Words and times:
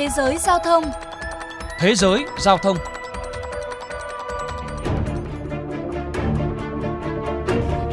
Thế 0.00 0.08
giới 0.16 0.38
giao 0.38 0.58
thông 0.58 0.84
Thế 1.78 1.94
giới 1.94 2.24
giao 2.38 2.58
thông 2.58 2.76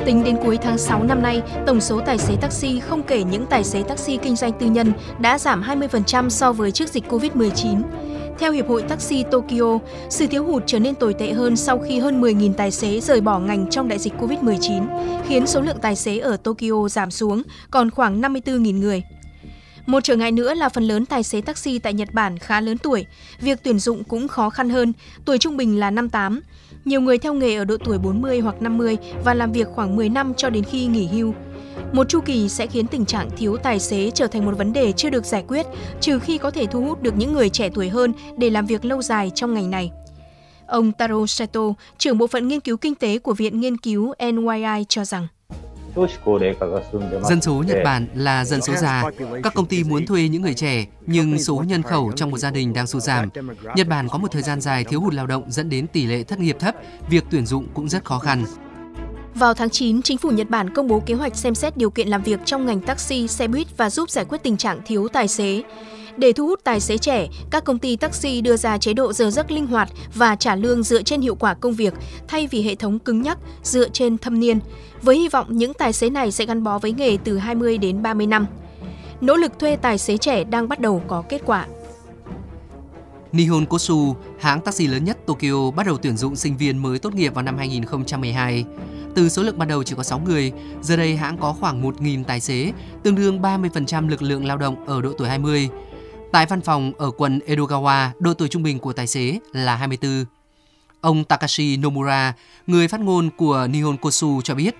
Tính 0.05 0.23
đến 0.23 0.37
cuối 0.43 0.57
tháng 0.57 0.77
6 0.77 1.03
năm 1.03 1.21
nay, 1.21 1.41
tổng 1.65 1.81
số 1.81 2.01
tài 2.05 2.17
xế 2.17 2.35
taxi 2.41 2.79
không 2.79 3.03
kể 3.03 3.23
những 3.23 3.45
tài 3.45 3.63
xế 3.63 3.83
taxi 3.83 4.17
kinh 4.17 4.35
doanh 4.35 4.51
tư 4.59 4.65
nhân 4.65 4.93
đã 5.19 5.39
giảm 5.39 5.61
20% 5.61 6.29
so 6.29 6.51
với 6.51 6.71
trước 6.71 6.89
dịch 6.89 7.03
Covid-19. 7.09 7.81
Theo 8.39 8.51
Hiệp 8.51 8.67
hội 8.67 8.81
Taxi 8.81 9.23
Tokyo, 9.31 9.79
sự 10.09 10.27
thiếu 10.27 10.45
hụt 10.45 10.63
trở 10.65 10.79
nên 10.79 10.95
tồi 10.95 11.13
tệ 11.13 11.31
hơn 11.31 11.55
sau 11.55 11.79
khi 11.79 11.99
hơn 11.99 12.21
10.000 12.21 12.53
tài 12.53 12.71
xế 12.71 12.99
rời 12.99 13.21
bỏ 13.21 13.39
ngành 13.39 13.69
trong 13.69 13.87
đại 13.87 13.99
dịch 13.99 14.13
Covid-19, 14.19 14.87
khiến 15.27 15.47
số 15.47 15.61
lượng 15.61 15.79
tài 15.81 15.95
xế 15.95 16.17
ở 16.17 16.37
Tokyo 16.37 16.87
giảm 16.89 17.11
xuống 17.11 17.43
còn 17.71 17.91
khoảng 17.91 18.21
54.000 18.21 18.79
người. 18.79 19.03
Một 19.87 20.03
trở 20.03 20.15
ngại 20.15 20.31
nữa 20.31 20.53
là 20.53 20.69
phần 20.69 20.83
lớn 20.83 21.05
tài 21.05 21.23
xế 21.23 21.41
taxi 21.41 21.79
tại 21.79 21.93
Nhật 21.93 22.13
Bản 22.13 22.37
khá 22.37 22.61
lớn 22.61 22.77
tuổi, 22.77 23.05
việc 23.39 23.59
tuyển 23.63 23.79
dụng 23.79 24.03
cũng 24.03 24.27
khó 24.27 24.49
khăn 24.49 24.69
hơn, 24.69 24.93
tuổi 25.25 25.37
trung 25.37 25.57
bình 25.57 25.79
là 25.79 25.91
58. 25.91 26.41
Nhiều 26.85 27.01
người 27.01 27.17
theo 27.17 27.33
nghề 27.33 27.55
ở 27.55 27.65
độ 27.65 27.77
tuổi 27.85 27.97
40 27.97 28.39
hoặc 28.39 28.61
50 28.61 28.97
và 29.23 29.33
làm 29.33 29.51
việc 29.51 29.67
khoảng 29.67 29.95
10 29.95 30.09
năm 30.09 30.33
cho 30.37 30.49
đến 30.49 30.63
khi 30.63 30.85
nghỉ 30.85 31.07
hưu. 31.07 31.33
Một 31.93 32.09
chu 32.09 32.19
kỳ 32.21 32.49
sẽ 32.49 32.67
khiến 32.67 32.87
tình 32.87 33.05
trạng 33.05 33.29
thiếu 33.37 33.57
tài 33.57 33.79
xế 33.79 34.11
trở 34.11 34.27
thành 34.27 34.45
một 34.45 34.57
vấn 34.57 34.73
đề 34.73 34.91
chưa 34.91 35.09
được 35.09 35.25
giải 35.25 35.43
quyết, 35.47 35.65
trừ 36.01 36.19
khi 36.19 36.37
có 36.37 36.51
thể 36.51 36.65
thu 36.65 36.81
hút 36.81 37.01
được 37.01 37.13
những 37.17 37.33
người 37.33 37.49
trẻ 37.49 37.69
tuổi 37.73 37.89
hơn 37.89 38.13
để 38.37 38.49
làm 38.49 38.65
việc 38.65 38.85
lâu 38.85 39.01
dài 39.01 39.31
trong 39.35 39.53
ngành 39.53 39.71
này. 39.71 39.91
Ông 40.67 40.91
Taro 40.91 41.25
Seto, 41.27 41.61
trưởng 41.97 42.17
bộ 42.17 42.27
phận 42.27 42.47
nghiên 42.47 42.59
cứu 42.59 42.77
kinh 42.77 42.95
tế 42.95 43.19
của 43.19 43.33
Viện 43.33 43.59
Nghiên 43.59 43.77
cứu 43.77 44.13
NYI 44.19 44.85
cho 44.89 45.05
rằng 45.05 45.27
Dân 47.29 47.41
số 47.41 47.63
Nhật 47.67 47.77
Bản 47.83 48.07
là 48.15 48.45
dân 48.45 48.61
số 48.61 48.73
già. 48.75 49.03
Các 49.43 49.53
công 49.53 49.65
ty 49.65 49.83
muốn 49.83 50.05
thuê 50.05 50.27
những 50.27 50.41
người 50.41 50.53
trẻ, 50.53 50.85
nhưng 51.05 51.39
số 51.39 51.63
nhân 51.67 51.83
khẩu 51.83 52.11
trong 52.15 52.31
một 52.31 52.37
gia 52.37 52.51
đình 52.51 52.73
đang 52.73 52.87
sụt 52.87 53.03
giảm. 53.03 53.29
Nhật 53.75 53.87
Bản 53.87 54.07
có 54.09 54.17
một 54.17 54.31
thời 54.31 54.41
gian 54.41 54.61
dài 54.61 54.83
thiếu 54.83 55.01
hụt 55.01 55.13
lao 55.13 55.27
động 55.27 55.43
dẫn 55.51 55.69
đến 55.69 55.87
tỷ 55.87 56.05
lệ 56.05 56.23
thất 56.23 56.39
nghiệp 56.39 56.57
thấp, 56.59 56.75
việc 57.09 57.23
tuyển 57.29 57.45
dụng 57.45 57.67
cũng 57.73 57.89
rất 57.89 58.05
khó 58.05 58.19
khăn. 58.19 58.45
Vào 59.35 59.53
tháng 59.53 59.69
9, 59.69 60.01
chính 60.01 60.17
phủ 60.17 60.29
Nhật 60.29 60.49
Bản 60.49 60.73
công 60.73 60.87
bố 60.87 60.99
kế 61.05 61.13
hoạch 61.13 61.35
xem 61.35 61.55
xét 61.55 61.77
điều 61.77 61.89
kiện 61.89 62.07
làm 62.07 62.23
việc 62.23 62.39
trong 62.45 62.65
ngành 62.65 62.81
taxi, 62.81 63.27
xe 63.27 63.47
buýt 63.47 63.77
và 63.77 63.89
giúp 63.89 64.09
giải 64.09 64.25
quyết 64.25 64.43
tình 64.43 64.57
trạng 64.57 64.81
thiếu 64.85 65.07
tài 65.07 65.27
xế. 65.27 65.63
Để 66.17 66.33
thu 66.33 66.47
hút 66.47 66.59
tài 66.63 66.79
xế 66.79 66.97
trẻ, 66.97 67.27
các 67.49 67.63
công 67.63 67.79
ty 67.79 67.95
taxi 67.95 68.41
đưa 68.41 68.57
ra 68.57 68.77
chế 68.77 68.93
độ 68.93 69.13
giờ 69.13 69.29
giấc 69.29 69.51
linh 69.51 69.67
hoạt 69.67 69.89
và 70.15 70.35
trả 70.35 70.55
lương 70.55 70.83
dựa 70.83 71.01
trên 71.01 71.21
hiệu 71.21 71.35
quả 71.35 71.53
công 71.53 71.73
việc 71.73 71.93
thay 72.27 72.47
vì 72.47 72.61
hệ 72.63 72.75
thống 72.75 72.99
cứng 72.99 73.21
nhắc 73.21 73.37
dựa 73.63 73.89
trên 73.89 74.17
thâm 74.17 74.39
niên, 74.39 74.59
với 75.01 75.17
hy 75.17 75.27
vọng 75.27 75.57
những 75.57 75.73
tài 75.73 75.93
xế 75.93 76.09
này 76.09 76.31
sẽ 76.31 76.45
gắn 76.45 76.63
bó 76.63 76.79
với 76.79 76.91
nghề 76.91 77.17
từ 77.23 77.37
20 77.37 77.77
đến 77.77 78.01
30 78.01 78.27
năm. 78.27 78.45
Nỗ 79.21 79.35
lực 79.35 79.59
thuê 79.59 79.75
tài 79.75 79.97
xế 79.97 80.17
trẻ 80.17 80.43
đang 80.43 80.69
bắt 80.69 80.79
đầu 80.79 81.01
có 81.07 81.23
kết 81.29 81.41
quả. 81.45 81.67
Nihon 83.31 83.65
Kosu, 83.65 84.15
hãng 84.39 84.61
taxi 84.61 84.87
lớn 84.87 85.05
nhất 85.05 85.17
Tokyo, 85.25 85.71
bắt 85.75 85.85
đầu 85.85 85.97
tuyển 85.97 86.17
dụng 86.17 86.35
sinh 86.35 86.57
viên 86.57 86.77
mới 86.77 86.99
tốt 86.99 87.15
nghiệp 87.15 87.33
vào 87.33 87.43
năm 87.43 87.57
2012. 87.57 88.65
Từ 89.15 89.29
số 89.29 89.43
lượng 89.43 89.57
ban 89.57 89.67
đầu 89.67 89.83
chỉ 89.83 89.95
có 89.95 90.03
6 90.03 90.19
người, 90.19 90.51
giờ 90.81 90.95
đây 90.95 91.17
hãng 91.17 91.37
có 91.37 91.53
khoảng 91.59 91.83
1.000 91.83 92.23
tài 92.23 92.39
xế, 92.39 92.71
tương 93.03 93.15
đương 93.15 93.41
30% 93.41 94.09
lực 94.09 94.21
lượng 94.21 94.45
lao 94.45 94.57
động 94.57 94.85
ở 94.85 95.01
độ 95.01 95.13
tuổi 95.17 95.27
20. 95.27 95.69
Tại 96.31 96.45
văn 96.45 96.61
phòng 96.61 96.91
ở 96.97 97.11
quận 97.11 97.39
Edogawa, 97.47 98.09
độ 98.19 98.33
tuổi 98.33 98.47
trung 98.47 98.63
bình 98.63 98.79
của 98.79 98.93
tài 98.93 99.07
xế 99.07 99.39
là 99.53 99.75
24. 99.75 100.25
Ông 101.01 101.23
Takashi 101.23 101.77
Nomura, 101.77 102.33
người 102.67 102.87
phát 102.87 102.99
ngôn 102.99 103.29
của 103.37 103.67
Nihon 103.69 103.97
Kosu 103.97 104.41
cho 104.41 104.55
biết, 104.55 104.75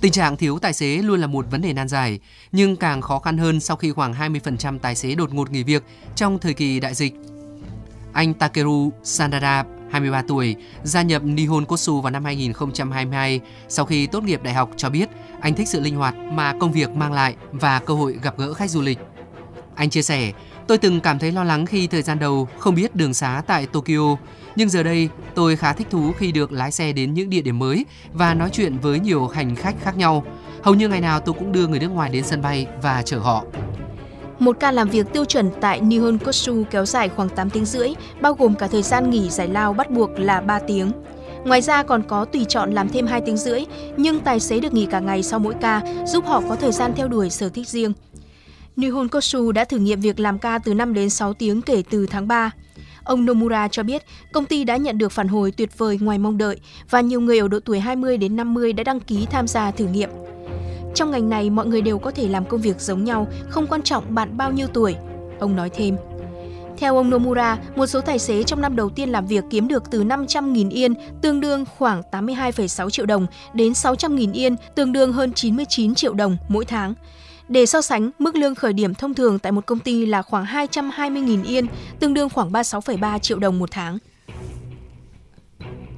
tình 0.00 0.12
trạng 0.12 0.36
thiếu 0.36 0.58
tài 0.58 0.72
xế 0.72 0.96
luôn 0.96 1.20
là 1.20 1.26
một 1.26 1.46
vấn 1.50 1.62
đề 1.62 1.72
nan 1.72 1.88
giải, 1.88 2.18
nhưng 2.52 2.76
càng 2.76 3.00
khó 3.00 3.18
khăn 3.18 3.38
hơn 3.38 3.60
sau 3.60 3.76
khi 3.76 3.92
khoảng 3.92 4.12
20% 4.12 4.78
tài 4.78 4.94
xế 4.94 5.14
đột 5.14 5.34
ngột 5.34 5.50
nghỉ 5.50 5.62
việc 5.62 5.82
trong 6.16 6.38
thời 6.38 6.54
kỳ 6.54 6.80
đại 6.80 6.94
dịch. 6.94 7.14
Anh 8.12 8.34
Takeru 8.34 8.92
Sandara, 9.02 9.64
23 9.90 10.22
tuổi, 10.22 10.56
gia 10.82 11.02
nhập 11.02 11.22
Nihon 11.24 11.64
Kosu 11.64 12.00
vào 12.00 12.10
năm 12.10 12.24
2022 12.24 13.40
sau 13.68 13.84
khi 13.84 14.06
tốt 14.06 14.22
nghiệp 14.22 14.42
đại 14.42 14.54
học 14.54 14.70
cho 14.76 14.90
biết 14.90 15.08
anh 15.40 15.54
thích 15.54 15.68
sự 15.68 15.80
linh 15.80 15.96
hoạt 15.96 16.14
mà 16.16 16.54
công 16.60 16.72
việc 16.72 16.90
mang 16.90 17.12
lại 17.12 17.36
và 17.52 17.78
cơ 17.78 17.94
hội 17.94 18.18
gặp 18.22 18.38
gỡ 18.38 18.54
khách 18.54 18.70
du 18.70 18.82
lịch. 18.82 18.98
Anh 19.74 19.90
chia 19.90 20.02
sẻ, 20.02 20.32
Tôi 20.66 20.78
từng 20.78 21.00
cảm 21.00 21.18
thấy 21.18 21.32
lo 21.32 21.44
lắng 21.44 21.66
khi 21.66 21.86
thời 21.86 22.02
gian 22.02 22.18
đầu 22.18 22.48
không 22.58 22.74
biết 22.74 22.96
đường 22.96 23.14
xá 23.14 23.42
tại 23.46 23.66
Tokyo, 23.66 24.16
nhưng 24.56 24.68
giờ 24.68 24.82
đây 24.82 25.08
tôi 25.34 25.56
khá 25.56 25.72
thích 25.72 25.86
thú 25.90 26.12
khi 26.18 26.32
được 26.32 26.52
lái 26.52 26.72
xe 26.72 26.92
đến 26.92 27.14
những 27.14 27.30
địa 27.30 27.42
điểm 27.42 27.58
mới 27.58 27.86
và 28.12 28.34
nói 28.34 28.50
chuyện 28.52 28.78
với 28.78 29.00
nhiều 29.00 29.26
hành 29.26 29.56
khách 29.56 29.74
khác 29.82 29.96
nhau. 29.96 30.24
Hầu 30.62 30.74
như 30.74 30.88
ngày 30.88 31.00
nào 31.00 31.20
tôi 31.20 31.34
cũng 31.38 31.52
đưa 31.52 31.66
người 31.66 31.78
nước 31.78 31.88
ngoài 31.88 32.10
đến 32.10 32.24
sân 32.24 32.42
bay 32.42 32.66
và 32.82 33.02
chở 33.02 33.18
họ. 33.18 33.44
Một 34.38 34.56
ca 34.60 34.70
làm 34.72 34.88
việc 34.88 35.12
tiêu 35.12 35.24
chuẩn 35.24 35.50
tại 35.60 35.80
Nihon 35.80 36.18
Kotsu 36.18 36.62
kéo 36.70 36.86
dài 36.86 37.08
khoảng 37.08 37.28
8 37.28 37.50
tiếng 37.50 37.64
rưỡi, 37.64 37.88
bao 38.20 38.34
gồm 38.34 38.54
cả 38.54 38.66
thời 38.66 38.82
gian 38.82 39.10
nghỉ 39.10 39.30
giải 39.30 39.48
lao 39.48 39.72
bắt 39.72 39.90
buộc 39.90 40.10
là 40.18 40.40
3 40.40 40.58
tiếng. 40.58 40.92
Ngoài 41.44 41.60
ra 41.60 41.82
còn 41.82 42.02
có 42.08 42.24
tùy 42.24 42.44
chọn 42.48 42.72
làm 42.72 42.88
thêm 42.88 43.06
2 43.06 43.20
tiếng 43.20 43.36
rưỡi, 43.36 43.64
nhưng 43.96 44.20
tài 44.20 44.40
xế 44.40 44.60
được 44.60 44.74
nghỉ 44.74 44.86
cả 44.86 45.00
ngày 45.00 45.22
sau 45.22 45.38
mỗi 45.38 45.54
ca, 45.60 45.82
giúp 46.06 46.24
họ 46.26 46.42
có 46.48 46.56
thời 46.56 46.72
gian 46.72 46.92
theo 46.96 47.08
đuổi 47.08 47.30
sở 47.30 47.48
thích 47.48 47.68
riêng. 47.68 47.92
Nihon 48.76 49.08
Kosu 49.08 49.52
đã 49.52 49.64
thử 49.64 49.76
nghiệm 49.76 50.00
việc 50.00 50.20
làm 50.20 50.38
ca 50.38 50.58
từ 50.58 50.74
5 50.74 50.94
đến 50.94 51.10
6 51.10 51.34
tiếng 51.34 51.62
kể 51.62 51.82
từ 51.90 52.06
tháng 52.06 52.28
3. 52.28 52.50
Ông 53.04 53.24
Nomura 53.24 53.68
cho 53.68 53.82
biết 53.82 54.02
công 54.32 54.44
ty 54.44 54.64
đã 54.64 54.76
nhận 54.76 54.98
được 54.98 55.12
phản 55.12 55.28
hồi 55.28 55.50
tuyệt 55.50 55.78
vời 55.78 55.98
ngoài 56.00 56.18
mong 56.18 56.38
đợi 56.38 56.60
và 56.90 57.00
nhiều 57.00 57.20
người 57.20 57.38
ở 57.38 57.48
độ 57.48 57.60
tuổi 57.60 57.80
20 57.80 58.16
đến 58.16 58.36
50 58.36 58.72
đã 58.72 58.84
đăng 58.84 59.00
ký 59.00 59.26
tham 59.30 59.46
gia 59.46 59.70
thử 59.70 59.86
nghiệm. 59.86 60.10
Trong 60.94 61.10
ngành 61.10 61.28
này, 61.28 61.50
mọi 61.50 61.66
người 61.66 61.82
đều 61.82 61.98
có 61.98 62.10
thể 62.10 62.28
làm 62.28 62.44
công 62.44 62.60
việc 62.60 62.80
giống 62.80 63.04
nhau, 63.04 63.28
không 63.48 63.66
quan 63.66 63.82
trọng 63.82 64.14
bạn 64.14 64.36
bao 64.36 64.52
nhiêu 64.52 64.66
tuổi. 64.66 64.94
Ông 65.40 65.56
nói 65.56 65.70
thêm. 65.70 65.96
Theo 66.78 66.96
ông 66.96 67.10
Nomura, 67.10 67.58
một 67.76 67.86
số 67.86 68.00
tài 68.00 68.18
xế 68.18 68.42
trong 68.42 68.60
năm 68.60 68.76
đầu 68.76 68.90
tiên 68.90 69.08
làm 69.08 69.26
việc 69.26 69.44
kiếm 69.50 69.68
được 69.68 69.82
từ 69.90 70.04
500.000 70.04 70.70
yên, 70.70 70.94
tương 71.22 71.40
đương 71.40 71.64
khoảng 71.78 72.02
82,6 72.10 72.90
triệu 72.90 73.06
đồng, 73.06 73.26
đến 73.54 73.72
600.000 73.72 74.32
yên, 74.32 74.56
tương 74.74 74.92
đương 74.92 75.12
hơn 75.12 75.32
99 75.32 75.94
triệu 75.94 76.14
đồng 76.14 76.36
mỗi 76.48 76.64
tháng. 76.64 76.94
Để 77.48 77.66
so 77.66 77.82
sánh, 77.82 78.10
mức 78.18 78.36
lương 78.36 78.54
khởi 78.54 78.72
điểm 78.72 78.94
thông 78.94 79.14
thường 79.14 79.38
tại 79.38 79.52
một 79.52 79.66
công 79.66 79.78
ty 79.78 80.06
là 80.06 80.22
khoảng 80.22 80.44
220.000 80.44 81.44
yên, 81.44 81.66
tương 82.00 82.14
đương 82.14 82.28
khoảng 82.28 82.52
36,3 82.52 83.18
triệu 83.18 83.38
đồng 83.38 83.58
một 83.58 83.70
tháng. 83.70 83.98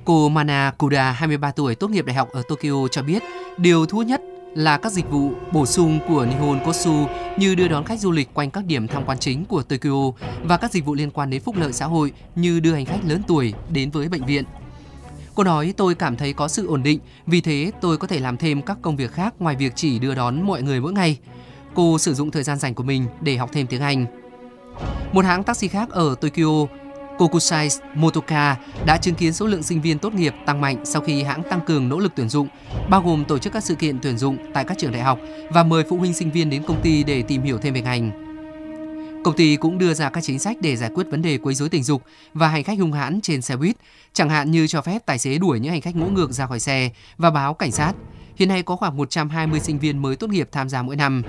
Cô 0.04 0.28
Mana 0.28 0.72
Kuda, 0.78 1.10
23 1.10 1.50
tuổi, 1.50 1.74
tốt 1.74 1.90
nghiệp 1.90 2.06
đại 2.06 2.16
học 2.16 2.28
ở 2.32 2.42
Tokyo 2.48 2.88
cho 2.90 3.02
biết, 3.02 3.22
điều 3.56 3.86
thú 3.86 4.02
nhất 4.02 4.20
là 4.54 4.76
các 4.76 4.92
dịch 4.92 5.10
vụ 5.10 5.30
bổ 5.52 5.66
sung 5.66 5.98
của 6.08 6.26
Nihon 6.26 6.60
Kosu 6.64 7.06
như 7.38 7.54
đưa 7.54 7.68
đón 7.68 7.84
khách 7.84 8.00
du 8.00 8.10
lịch 8.10 8.34
quanh 8.34 8.50
các 8.50 8.64
điểm 8.64 8.88
tham 8.88 9.04
quan 9.06 9.18
chính 9.18 9.44
của 9.44 9.62
Tokyo 9.62 10.12
và 10.44 10.56
các 10.56 10.72
dịch 10.72 10.84
vụ 10.84 10.94
liên 10.94 11.10
quan 11.10 11.30
đến 11.30 11.42
phúc 11.42 11.56
lợi 11.58 11.72
xã 11.72 11.86
hội 11.86 12.12
như 12.34 12.60
đưa 12.60 12.72
hành 12.74 12.84
khách 12.84 13.04
lớn 13.04 13.22
tuổi 13.26 13.54
đến 13.72 13.90
với 13.90 14.08
bệnh 14.08 14.24
viện. 14.26 14.44
Cô 15.34 15.44
nói 15.44 15.74
tôi 15.76 15.94
cảm 15.94 16.16
thấy 16.16 16.32
có 16.32 16.48
sự 16.48 16.66
ổn 16.66 16.82
định, 16.82 17.00
vì 17.26 17.40
thế 17.40 17.70
tôi 17.80 17.96
có 17.96 18.06
thể 18.06 18.20
làm 18.20 18.36
thêm 18.36 18.62
các 18.62 18.78
công 18.82 18.96
việc 18.96 19.12
khác 19.12 19.34
ngoài 19.38 19.56
việc 19.56 19.72
chỉ 19.76 19.98
đưa 19.98 20.14
đón 20.14 20.42
mọi 20.42 20.62
người 20.62 20.80
mỗi 20.80 20.92
ngày. 20.92 21.18
Cô 21.76 21.98
sử 21.98 22.14
dụng 22.14 22.30
thời 22.30 22.42
gian 22.42 22.58
rảnh 22.58 22.74
của 22.74 22.82
mình 22.82 23.06
để 23.20 23.36
học 23.36 23.50
thêm 23.52 23.66
tiếng 23.66 23.80
Anh. 23.80 24.06
Một 25.12 25.24
hãng 25.24 25.44
taxi 25.44 25.68
khác 25.68 25.90
ở 25.90 26.14
Tokyo, 26.20 26.66
Kokusai 27.18 27.68
Motoka 27.94 28.56
đã 28.86 28.96
chứng 28.96 29.14
kiến 29.14 29.32
số 29.32 29.46
lượng 29.46 29.62
sinh 29.62 29.80
viên 29.80 29.98
tốt 29.98 30.14
nghiệp 30.14 30.34
tăng 30.46 30.60
mạnh 30.60 30.84
sau 30.84 31.02
khi 31.02 31.22
hãng 31.22 31.42
tăng 31.42 31.60
cường 31.60 31.88
nỗ 31.88 31.98
lực 31.98 32.12
tuyển 32.16 32.28
dụng, 32.28 32.48
bao 32.90 33.02
gồm 33.02 33.24
tổ 33.24 33.38
chức 33.38 33.52
các 33.52 33.64
sự 33.64 33.74
kiện 33.74 33.98
tuyển 34.02 34.18
dụng 34.18 34.36
tại 34.54 34.64
các 34.64 34.78
trường 34.78 34.92
đại 34.92 35.02
học 35.02 35.18
và 35.50 35.62
mời 35.62 35.84
phụ 35.88 35.96
huynh 35.96 36.14
sinh 36.14 36.30
viên 36.30 36.50
đến 36.50 36.62
công 36.66 36.82
ty 36.82 37.04
để 37.04 37.22
tìm 37.22 37.42
hiểu 37.42 37.58
thêm 37.58 37.74
về 37.74 37.80
ngành. 37.80 38.10
Công 39.24 39.36
ty 39.36 39.56
cũng 39.56 39.78
đưa 39.78 39.94
ra 39.94 40.10
các 40.10 40.24
chính 40.24 40.38
sách 40.38 40.56
để 40.60 40.76
giải 40.76 40.90
quyết 40.94 41.06
vấn 41.10 41.22
đề 41.22 41.38
quấy 41.38 41.54
rối 41.54 41.68
tình 41.68 41.82
dục 41.82 42.02
và 42.34 42.48
hành 42.48 42.64
khách 42.64 42.78
hung 42.78 42.92
hãn 42.92 43.20
trên 43.20 43.42
xe 43.42 43.56
buýt, 43.56 43.76
chẳng 44.12 44.30
hạn 44.30 44.50
như 44.50 44.66
cho 44.66 44.82
phép 44.82 45.06
tài 45.06 45.18
xế 45.18 45.38
đuổi 45.38 45.60
những 45.60 45.72
hành 45.72 45.80
khách 45.80 45.96
ngỗ 45.96 46.06
ngược 46.06 46.32
ra 46.32 46.46
khỏi 46.46 46.60
xe 46.60 46.90
và 47.18 47.30
báo 47.30 47.54
cảnh 47.54 47.72
sát. 47.72 47.92
Hiện 48.36 48.48
nay 48.48 48.62
có 48.62 48.76
khoảng 48.76 48.96
120 48.96 49.60
sinh 49.60 49.78
viên 49.78 49.98
mới 49.98 50.16
tốt 50.16 50.30
nghiệp 50.30 50.48
tham 50.52 50.68
gia 50.68 50.82
mỗi 50.82 50.96
năm. 50.96 51.22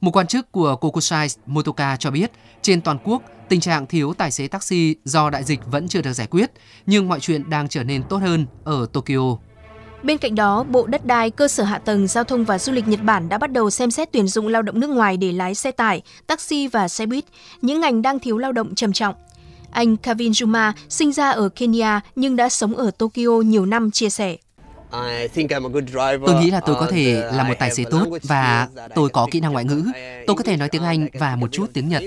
Một 0.00 0.10
quan 0.16 0.26
chức 0.26 0.52
của 0.52 0.76
Kokusai 0.76 1.28
Motoka 1.46 1.96
cho 1.96 2.10
biết, 2.10 2.30
trên 2.62 2.80
toàn 2.80 2.98
quốc, 3.04 3.22
tình 3.48 3.60
trạng 3.60 3.86
thiếu 3.86 4.14
tài 4.14 4.30
xế 4.30 4.48
taxi 4.48 4.94
do 5.04 5.30
đại 5.30 5.44
dịch 5.44 5.60
vẫn 5.66 5.88
chưa 5.88 6.02
được 6.02 6.12
giải 6.12 6.26
quyết, 6.26 6.50
nhưng 6.86 7.08
mọi 7.08 7.20
chuyện 7.20 7.50
đang 7.50 7.68
trở 7.68 7.84
nên 7.84 8.02
tốt 8.02 8.16
hơn 8.16 8.46
ở 8.64 8.86
Tokyo. 8.92 9.36
Bên 10.02 10.18
cạnh 10.18 10.34
đó, 10.34 10.64
Bộ 10.70 10.86
Đất 10.86 11.06
đai, 11.06 11.30
Cơ 11.30 11.48
sở 11.48 11.64
Hạ 11.64 11.78
tầng, 11.78 12.06
Giao 12.06 12.24
thông 12.24 12.44
và 12.44 12.58
Du 12.58 12.72
lịch 12.72 12.88
Nhật 12.88 13.02
Bản 13.02 13.28
đã 13.28 13.38
bắt 13.38 13.52
đầu 13.52 13.70
xem 13.70 13.90
xét 13.90 14.12
tuyển 14.12 14.28
dụng 14.28 14.48
lao 14.48 14.62
động 14.62 14.80
nước 14.80 14.90
ngoài 14.90 15.16
để 15.16 15.32
lái 15.32 15.54
xe 15.54 15.70
tải, 15.70 16.02
taxi 16.26 16.66
và 16.66 16.88
xe 16.88 17.06
buýt, 17.06 17.24
những 17.62 17.80
ngành 17.80 18.02
đang 18.02 18.18
thiếu 18.18 18.38
lao 18.38 18.52
động 18.52 18.74
trầm 18.74 18.92
trọng. 18.92 19.14
Anh 19.70 19.96
Kevin 19.96 20.32
Juma 20.32 20.72
sinh 20.88 21.12
ra 21.12 21.30
ở 21.30 21.48
Kenya 21.48 22.00
nhưng 22.16 22.36
đã 22.36 22.48
sống 22.48 22.76
ở 22.76 22.90
Tokyo 22.90 23.40
nhiều 23.44 23.66
năm 23.66 23.90
chia 23.90 24.10
sẻ. 24.10 24.36
Tôi 26.26 26.40
nghĩ 26.40 26.50
là 26.50 26.60
tôi 26.60 26.76
có 26.80 26.86
thể 26.90 27.30
là 27.32 27.44
một 27.44 27.54
tài 27.58 27.70
xế 27.70 27.84
tốt 27.90 28.06
và 28.22 28.68
tôi 28.94 29.08
có 29.08 29.26
kỹ 29.30 29.40
năng 29.40 29.52
ngoại 29.52 29.64
ngữ. 29.64 29.84
Tôi 30.26 30.36
có 30.36 30.44
thể 30.44 30.56
nói 30.56 30.68
tiếng 30.68 30.82
Anh 30.82 31.08
và 31.18 31.36
một 31.36 31.52
chút 31.52 31.70
tiếng 31.72 31.88
Nhật. 31.88 32.02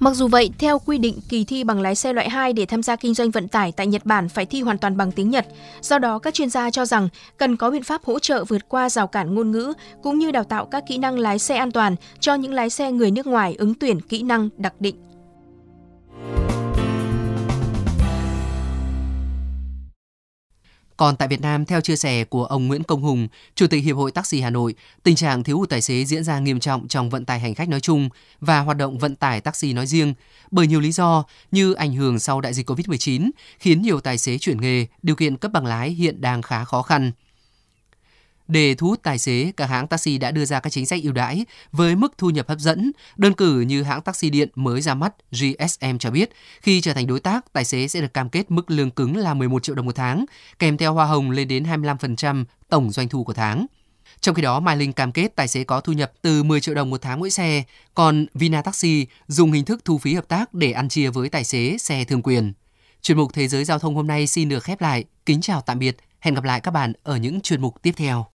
Mặc 0.00 0.14
dù 0.14 0.28
vậy, 0.28 0.50
theo 0.58 0.78
quy 0.78 0.98
định, 0.98 1.20
kỳ 1.28 1.44
thi 1.44 1.64
bằng 1.64 1.80
lái 1.80 1.94
xe 1.94 2.12
loại 2.12 2.30
2 2.30 2.52
để 2.52 2.66
tham 2.66 2.82
gia 2.82 2.96
kinh 2.96 3.14
doanh 3.14 3.30
vận 3.30 3.48
tải 3.48 3.72
tại 3.72 3.86
Nhật 3.86 4.06
Bản 4.06 4.28
phải 4.28 4.46
thi 4.46 4.62
hoàn 4.62 4.78
toàn 4.78 4.96
bằng 4.96 5.12
tiếng 5.12 5.30
Nhật. 5.30 5.46
Do 5.80 5.98
đó, 5.98 6.18
các 6.18 6.34
chuyên 6.34 6.50
gia 6.50 6.70
cho 6.70 6.84
rằng 6.84 7.08
cần 7.36 7.56
có 7.56 7.70
biện 7.70 7.82
pháp 7.82 8.04
hỗ 8.04 8.18
trợ 8.18 8.44
vượt 8.44 8.68
qua 8.68 8.90
rào 8.90 9.06
cản 9.06 9.34
ngôn 9.34 9.50
ngữ 9.50 9.72
cũng 10.02 10.18
như 10.18 10.30
đào 10.30 10.44
tạo 10.44 10.66
các 10.66 10.84
kỹ 10.88 10.98
năng 10.98 11.18
lái 11.18 11.38
xe 11.38 11.56
an 11.56 11.72
toàn 11.72 11.96
cho 12.20 12.34
những 12.34 12.52
lái 12.52 12.70
xe 12.70 12.92
người 12.92 13.10
nước 13.10 13.26
ngoài 13.26 13.54
ứng 13.58 13.74
tuyển 13.74 14.00
kỹ 14.00 14.22
năng 14.22 14.48
đặc 14.56 14.74
định. 14.80 15.07
Còn 20.98 21.16
tại 21.16 21.28
Việt 21.28 21.40
Nam, 21.40 21.64
theo 21.64 21.80
chia 21.80 21.96
sẻ 21.96 22.24
của 22.24 22.44
ông 22.44 22.66
Nguyễn 22.66 22.82
Công 22.82 23.02
Hùng, 23.02 23.28
Chủ 23.54 23.66
tịch 23.66 23.84
Hiệp 23.84 23.96
hội 23.96 24.10
Taxi 24.10 24.40
Hà 24.40 24.50
Nội, 24.50 24.74
tình 25.02 25.16
trạng 25.16 25.44
thiếu 25.44 25.58
hụt 25.58 25.68
tài 25.68 25.82
xế 25.82 26.04
diễn 26.04 26.24
ra 26.24 26.38
nghiêm 26.38 26.60
trọng 26.60 26.88
trong 26.88 27.10
vận 27.10 27.24
tải 27.24 27.40
hành 27.40 27.54
khách 27.54 27.68
nói 27.68 27.80
chung 27.80 28.08
và 28.40 28.60
hoạt 28.60 28.76
động 28.76 28.98
vận 28.98 29.16
tải 29.16 29.40
taxi 29.40 29.72
nói 29.72 29.86
riêng 29.86 30.14
bởi 30.50 30.66
nhiều 30.66 30.80
lý 30.80 30.92
do 30.92 31.24
như 31.50 31.72
ảnh 31.72 31.94
hưởng 31.94 32.18
sau 32.18 32.40
đại 32.40 32.54
dịch 32.54 32.70
COVID-19 32.70 33.30
khiến 33.58 33.82
nhiều 33.82 34.00
tài 34.00 34.18
xế 34.18 34.38
chuyển 34.38 34.60
nghề, 34.60 34.86
điều 35.02 35.16
kiện 35.16 35.36
cấp 35.36 35.52
bằng 35.52 35.66
lái 35.66 35.90
hiện 35.90 36.20
đang 36.20 36.42
khá 36.42 36.64
khó 36.64 36.82
khăn. 36.82 37.12
Để 38.48 38.74
thu 38.74 38.86
hút 38.88 39.02
tài 39.02 39.18
xế, 39.18 39.52
các 39.56 39.66
hãng 39.66 39.86
taxi 39.86 40.18
đã 40.18 40.30
đưa 40.30 40.44
ra 40.44 40.60
các 40.60 40.70
chính 40.70 40.86
sách 40.86 41.02
ưu 41.02 41.12
đãi 41.12 41.46
với 41.72 41.96
mức 41.96 42.12
thu 42.18 42.30
nhập 42.30 42.48
hấp 42.48 42.58
dẫn. 42.58 42.92
Đơn 43.16 43.32
cử 43.32 43.60
như 43.60 43.82
hãng 43.82 44.02
taxi 44.02 44.30
điện 44.30 44.48
mới 44.54 44.80
ra 44.80 44.94
mắt 44.94 45.14
GSM 45.30 45.98
cho 45.98 46.10
biết, 46.10 46.30
khi 46.62 46.80
trở 46.80 46.94
thành 46.94 47.06
đối 47.06 47.20
tác, 47.20 47.52
tài 47.52 47.64
xế 47.64 47.88
sẽ 47.88 48.00
được 48.00 48.14
cam 48.14 48.28
kết 48.28 48.50
mức 48.50 48.70
lương 48.70 48.90
cứng 48.90 49.16
là 49.16 49.34
11 49.34 49.62
triệu 49.62 49.74
đồng 49.74 49.86
một 49.86 49.94
tháng, 49.94 50.24
kèm 50.58 50.76
theo 50.76 50.94
hoa 50.94 51.06
hồng 51.06 51.30
lên 51.30 51.48
đến 51.48 51.64
25% 51.64 52.44
tổng 52.68 52.90
doanh 52.90 53.08
thu 53.08 53.24
của 53.24 53.32
tháng. 53.32 53.66
Trong 54.20 54.34
khi 54.34 54.42
đó, 54.42 54.60
Mai 54.60 54.76
Linh 54.76 54.92
cam 54.92 55.12
kết 55.12 55.36
tài 55.36 55.48
xế 55.48 55.64
có 55.64 55.80
thu 55.80 55.92
nhập 55.92 56.12
từ 56.22 56.42
10 56.42 56.60
triệu 56.60 56.74
đồng 56.74 56.90
một 56.90 57.02
tháng 57.02 57.20
mỗi 57.20 57.30
xe, 57.30 57.62
còn 57.94 58.26
Vina 58.34 58.62
Taxi 58.62 59.06
dùng 59.26 59.52
hình 59.52 59.64
thức 59.64 59.84
thu 59.84 59.98
phí 59.98 60.14
hợp 60.14 60.28
tác 60.28 60.54
để 60.54 60.72
ăn 60.72 60.88
chia 60.88 61.10
với 61.10 61.28
tài 61.28 61.44
xế 61.44 61.76
xe 61.78 62.04
thương 62.04 62.22
quyền. 62.22 62.52
Chuyên 63.02 63.18
mục 63.18 63.32
Thế 63.34 63.48
giới 63.48 63.64
Giao 63.64 63.78
thông 63.78 63.94
hôm 63.94 64.06
nay 64.06 64.26
xin 64.26 64.48
được 64.48 64.64
khép 64.64 64.80
lại. 64.80 65.04
Kính 65.26 65.40
chào 65.40 65.60
tạm 65.60 65.78
biệt. 65.78 65.96
Hẹn 66.20 66.34
gặp 66.34 66.44
lại 66.44 66.60
các 66.60 66.70
bạn 66.70 66.92
ở 67.02 67.16
những 67.16 67.40
chuyên 67.40 67.60
mục 67.60 67.82
tiếp 67.82 67.92
theo. 67.96 68.26